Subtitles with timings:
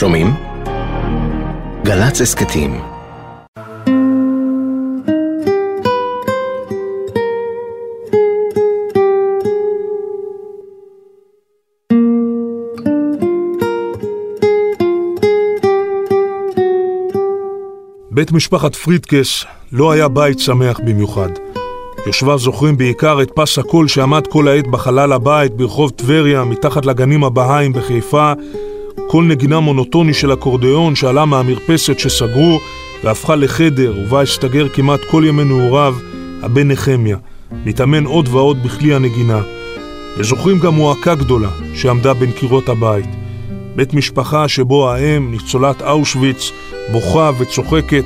[0.00, 0.26] שומעים?
[1.84, 2.80] גל"צ הסכתים
[18.10, 21.28] בית משפחת פרידקס לא היה בית שמח במיוחד.
[22.06, 27.24] יושביו זוכרים בעיקר את פס הקול שעמד כל העת בחלל הבית ברחוב טבריה, מתחת לגנים
[27.24, 28.32] הבהאים בחיפה,
[29.10, 32.60] קול נגינה מונוטוני של אקורדיאון שעלה מהמרפסת שסגרו
[33.04, 35.94] והפכה לחדר ובה הסתגר כמעט כל ימי נעוריו
[36.42, 37.16] הבן נחמיה,
[37.64, 39.40] מתאמן עוד ועוד בכלי הנגינה.
[40.18, 43.08] וזוכרים גם מועקה גדולה שעמדה בין קירות הבית.
[43.76, 46.52] בית משפחה שבו האם, ניצולת אושוויץ,
[46.92, 48.04] בוכה וצוחקת,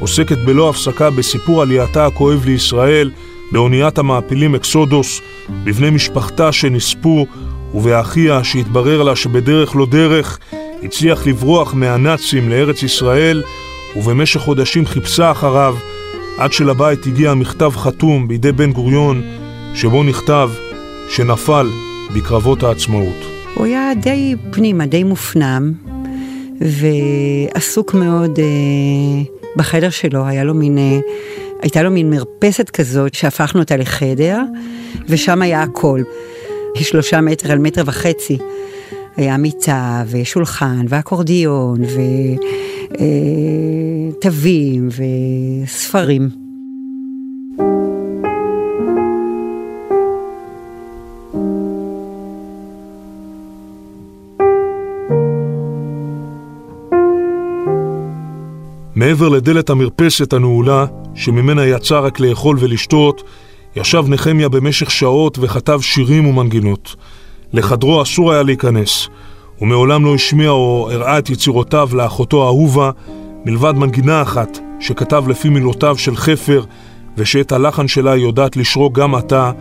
[0.00, 3.10] עוסקת בלא הפסקה בסיפור עלייתה הכואב לישראל,
[3.52, 5.20] באוניית המעפילים אקסודוס,
[5.64, 7.26] בבני משפחתה שנספו,
[7.74, 10.38] ובאחיה שהתברר לה שבדרך לא דרך
[10.84, 13.42] הצליח לברוח מהנאצים לארץ ישראל,
[13.96, 15.76] ובמשך חודשים חיפשה אחריו,
[16.38, 19.22] עד שלבית הגיע מכתב חתום בידי בן גוריון,
[19.74, 20.50] שבו נכתב
[21.08, 21.70] שנפל
[22.14, 23.24] בקרבות העצמאות.
[23.54, 25.72] הוא היה די פנימה, די מופנם,
[26.60, 28.44] ועסוק מאוד אה,
[29.56, 30.98] בחדר שלו, היה לו מין, אה,
[31.62, 34.40] הייתה לו מין מרפסת כזאת שהפכנו אותה לחדר,
[35.08, 36.02] ושם היה הכל.
[36.74, 38.38] שלושה מטר על מטר וחצי.
[39.16, 41.78] היה מיטה ושולחן ואקורדיון
[44.18, 46.28] ותווים אה, וספרים.
[58.94, 63.22] מעבר לדלת המרפסת הנעולה, שממנה יצא רק לאכול ולשתות,
[63.76, 66.96] ישב נחמיה במשך שעות וכתב שירים ומנגינות.
[67.54, 69.08] לחדרו אסור היה להיכנס,
[69.60, 72.90] ומעולם לא השמיע או הראה את יצירותיו לאחותו האהובה,
[73.44, 76.64] מלבד מנגינה אחת שכתב לפי מילותיו של חפר,
[77.16, 79.52] ושאת הלחן שלה היא יודעת לשרוק גם עתה,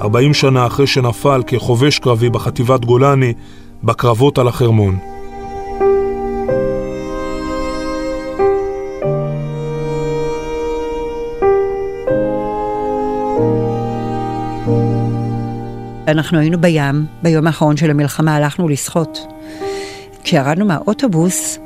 [0.00, 3.32] 40 שנה אחרי שנפל כחובש קרבי בחטיבת גולני,
[3.84, 4.98] בקרבות על החרמון.
[16.20, 19.26] אנחנו היינו בים, ביום האחרון של המלחמה הלכנו לשחות.
[20.24, 21.58] כשירדנו מהאוטובוס,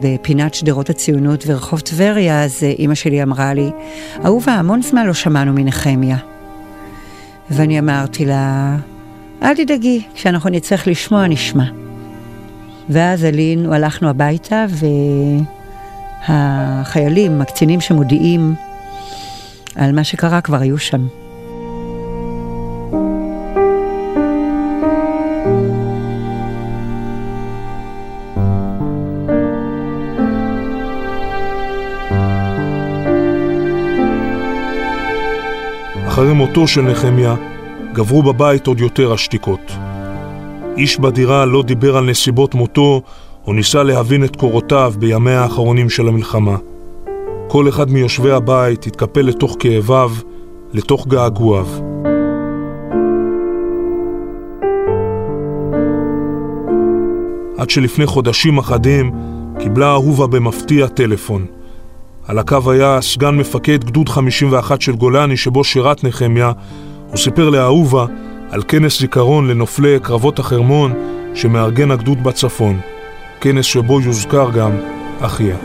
[0.00, 3.70] בפינת שדרות הציונות ורחוב טבריה, אז אה, אימא שלי אמרה לי,
[4.24, 6.16] אהובה, המון זמן לא שמענו מנחמיה.
[7.50, 8.76] ואני אמרתי לה,
[9.42, 11.64] אל תדאגי, כשאנחנו נצטרך לשמוע, נשמע.
[12.88, 14.66] ואז עלינו, הלכנו הביתה,
[16.28, 18.54] והחיילים, הקצינים שמודיעים
[19.74, 21.19] על מה שקרה, כבר היו שם.
[36.60, 37.34] מותו של נחמיה,
[37.92, 39.72] גברו בבית עוד יותר השתיקות.
[40.76, 43.02] איש בדירה לא דיבר על נסיבות מותו,
[43.46, 46.56] או ניסה להבין את קורותיו בימיה האחרונים של המלחמה.
[47.48, 50.10] כל אחד מיושבי הבית התקפל לתוך כאביו,
[50.72, 51.66] לתוך געגועיו.
[57.58, 59.12] עד שלפני חודשים אחדים
[59.58, 61.59] קיבלה אהובה במפתיע טלפון.
[62.30, 66.52] על הקו היה סגן מפקד גדוד 51 של גולני שבו שירת נחמיה,
[67.08, 68.06] הוא סיפר לאהובה
[68.50, 70.92] על כנס זיכרון לנופלי קרבות החרמון
[71.34, 72.80] שמארגן הגדוד בצפון,
[73.40, 74.70] כנס שבו יוזכר גם
[75.20, 75.56] אחיה.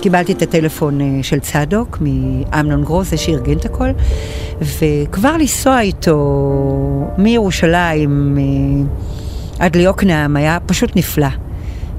[0.00, 3.88] קיבלתי את הטלפון אה, של צדוק מאמנון גרוס, זה שארגן את הכל,
[4.60, 6.18] וכבר לנסוע איתו
[7.18, 11.28] מירושלים אה, עד ליוקנעם היה פשוט נפלא.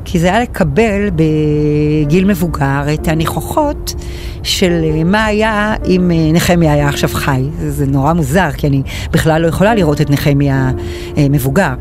[0.05, 3.95] כי זה היה לקבל בגיל מבוגר את הניחוחות
[4.43, 7.43] של אה, מה היה אם אה, נחמיה היה עכשיו חי.
[7.67, 10.71] זה, נורא מוזר, כי אני בכלל לא יכולה לראות את נחמיה
[11.17, 11.73] אה, מבוגר.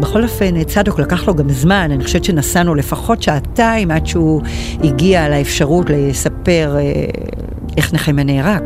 [0.00, 4.42] בכל אופן, צדוק לקח לו גם זמן, אני חושבת שנסענו לפחות שעתיים עד שהוא
[4.84, 6.76] הגיע לאפשרות לספר
[7.76, 8.62] איך נחמיה נהרג.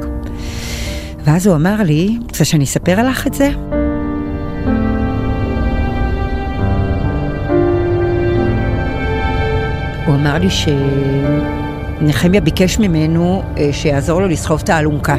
[1.25, 3.82] ואז הוא אמר לי, רוצה שאני אספר עליך את זה?
[10.23, 10.49] אמר לי
[12.01, 15.17] שנחמיה ביקש ממנו אה, שיעזור לו לסחוב את האלונקה.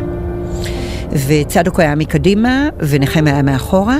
[1.27, 3.97] וצדוק היה מקדימה ונחמיה היה מאחורה.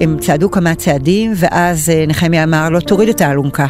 [0.00, 3.66] הם צעדו כמה צעדים, ואז אה, נחמיה אמר לו, תוריד את האלונקה.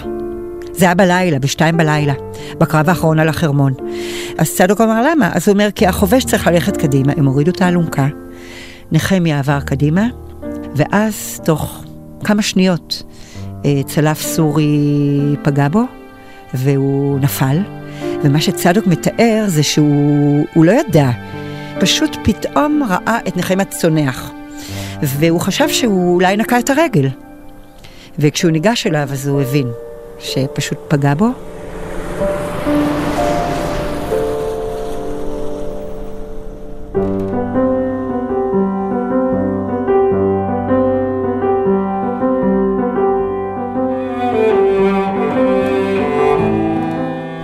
[0.72, 2.14] זה היה בלילה, בשתיים בלילה,
[2.58, 3.72] בקרב האחרון על החרמון.
[4.38, 5.30] אז צדוק אמר, למה?
[5.34, 7.12] אז הוא אומר, כי החובש צריך ללכת קדימה.
[7.16, 8.08] הם הורידו את האלונקה,
[8.92, 10.06] נחמיה עבר קדימה,
[10.76, 11.84] ואז תוך
[12.24, 13.02] כמה שניות
[13.86, 14.78] צלף סורי
[15.42, 15.82] פגע בו,
[16.54, 17.58] והוא נפל.
[18.22, 21.10] ומה שצדוק מתאר זה שהוא לא ידע,
[21.80, 24.32] פשוט פתאום ראה את נחמת צונח.
[25.02, 27.08] והוא חשב שהוא אולי נקע את הרגל.
[28.18, 29.68] וכשהוא ניגש אליו אז הוא הבין
[30.18, 31.28] שפשוט פגע בו.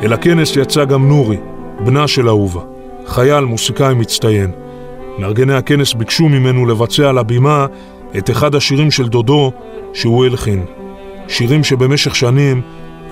[0.08, 1.37] אל הכנס יצא גם נורי,
[1.84, 2.60] בנה של אהובה,
[3.06, 4.50] חייל מוסיקאי מצטיין.
[5.19, 7.66] מארגני הכנס ביקשו ממנו לבצע על הבימה
[8.19, 9.52] את אחד השירים של דודו
[9.93, 10.64] שהוא הלחין.
[11.28, 12.62] שירים שבמשך שנים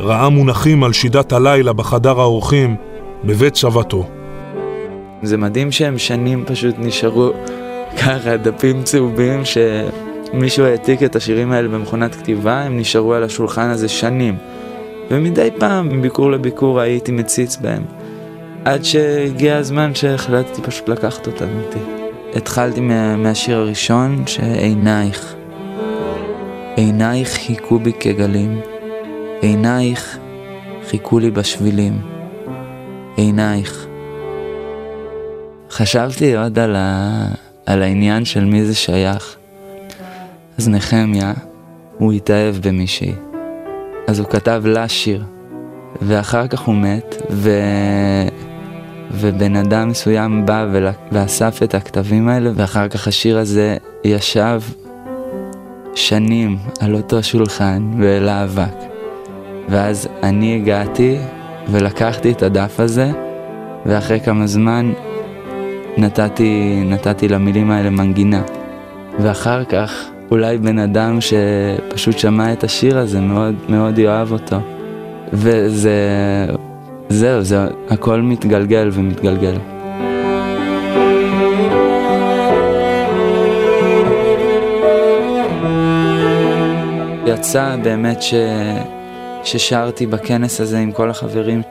[0.00, 2.76] ראה מונחים על שידת הלילה בחדר האורחים
[3.24, 4.06] בבית צוותו.
[5.22, 7.30] זה מדהים שהם שנים פשוט נשארו
[7.98, 13.88] ככה דפים צהובים שמישהו העתיק את השירים האלה במכונת כתיבה, הם נשארו על השולחן הזה
[13.88, 14.36] שנים.
[15.10, 17.82] ומדי פעם, מביקור לביקור, הייתי מציץ בהם.
[18.64, 21.78] עד שהגיע הזמן שהחלטתי פשוט לקחת אותם איתי.
[22.34, 25.34] התחלתי מה, מהשיר הראשון, שעינייך.
[26.76, 28.60] עינייך חיכו בי כגלים,
[29.40, 30.18] עינייך
[30.88, 32.00] חיכו לי בשבילים,
[33.16, 33.86] עינייך.
[35.70, 37.28] חשבתי עוד על, ה...
[37.66, 39.36] על העניין של מי זה שייך.
[40.58, 41.32] אז נחמיה,
[41.98, 43.12] הוא התאהב במישהי.
[44.06, 45.24] אז הוא כתב לה שיר,
[46.02, 47.50] ואחר כך הוא מת, ו...
[49.10, 50.88] ובן אדם מסוים בא ול...
[51.12, 54.60] ואסף את הכתבים האלה, ואחר כך השיר הזה ישב
[55.94, 58.76] שנים על אותו שולחן ואל האבק.
[59.68, 61.18] ואז אני הגעתי
[61.68, 63.10] ולקחתי את הדף הזה,
[63.86, 64.92] ואחרי כמה זמן
[65.96, 68.42] נתתי, נתתי למילים האלה מנגינה.
[69.20, 74.56] ואחר כך אולי בן אדם שפשוט שמע את השיר הזה מאוד מאוד יאהב אותו.
[75.32, 75.98] וזה,
[77.08, 79.54] זהו, זה הכל מתגלגל ומתגלגל.
[87.26, 88.34] יצא באמת ש...
[89.44, 91.62] ששרתי בכנס הזה עם כל החברים,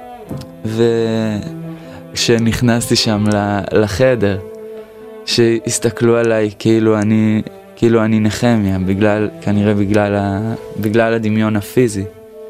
[2.13, 3.24] וכשנכנסתי שם
[3.74, 4.40] לחדר,
[5.25, 7.42] שהסתכלו עליי כאילו אני
[7.75, 12.04] כאילו אני נחמיה, בגלל, כנראה בגלל, ה, בגלל הדמיון הפיזי.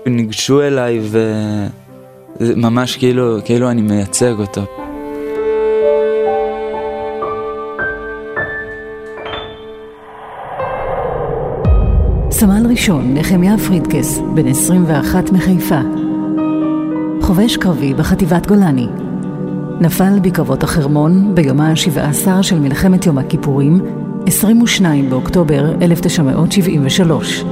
[0.05, 0.99] ניגשו אליי
[2.39, 4.61] וממש כאילו, כאילו אני מייצג אותו.
[12.31, 15.79] סמל ראשון נחמיה פרידקס, בן 21 מחיפה.
[17.21, 18.87] חובש קרבי בחטיבת גולני.
[19.81, 27.43] נפל בקרבות החרמון ביומה ה-17 של מלחמת יום הכיפורים 22 באוקטובר 1973.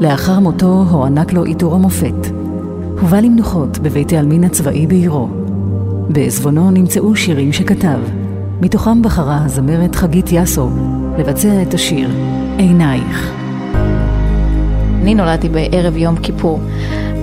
[0.00, 2.26] לאחר מותו הוענק לו עיטור המופת.
[3.00, 5.28] הובא למנוחות בבית העלמין הצבאי בעירו.
[6.08, 7.98] בעזבונו נמצאו שירים שכתב.
[8.60, 10.68] מתוכם בחרה הזמרת חגית יאסו
[11.18, 12.10] לבצע את השיר
[12.58, 13.32] "עינייך".
[15.02, 16.60] אני נולדתי בערב יום כיפור,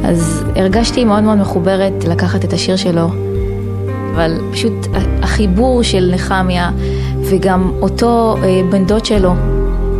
[0.04, 3.10] אז הרגשתי מאוד מאוד מחוברת לקחת את השיר שלו,
[4.14, 4.88] אבל פשוט
[5.22, 6.72] החיבור של נחמיה
[7.30, 9.34] וגם אותו אה, בן דוד שלו,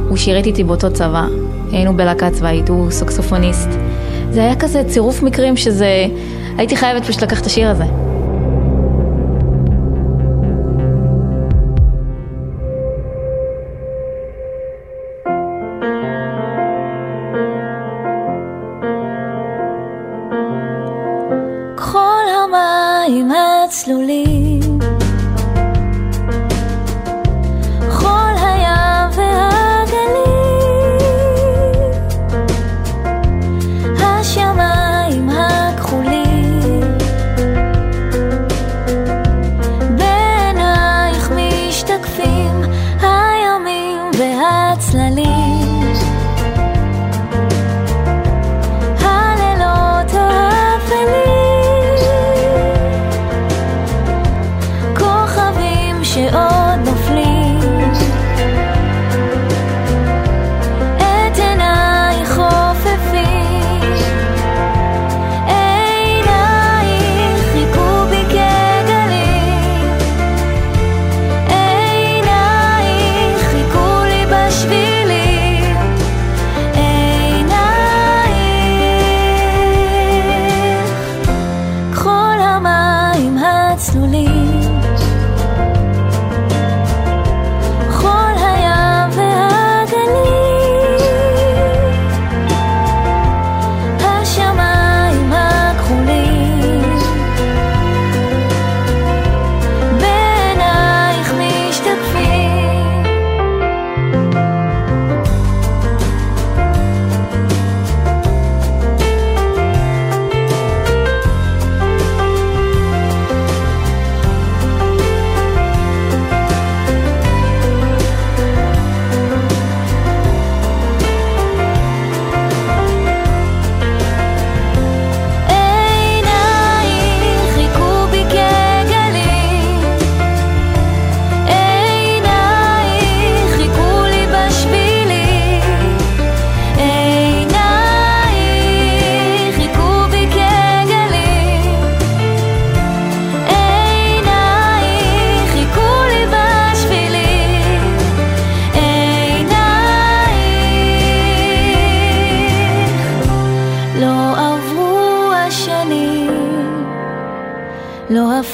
[0.10, 1.28] הוא שירת איתי באותו צבא,
[1.72, 3.70] היינו בלהקה צבאית, הוא סוקסופוניסט.
[4.32, 6.06] זה היה כזה צירוף מקרים שזה,
[6.58, 7.86] הייתי חייבת פשוט לקחת את השיר הזה.
[21.76, 24.45] כל המים הצלולים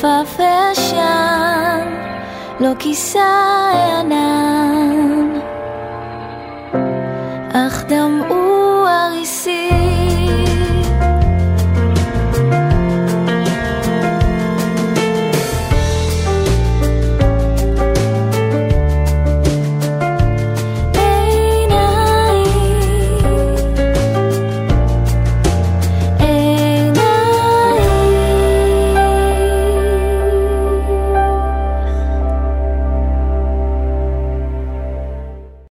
[0.01, 1.85] far fashion,
[2.59, 4.50] lo quizá en nada.